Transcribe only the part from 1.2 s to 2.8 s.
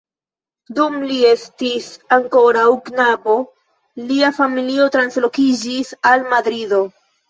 estis ankoraŭ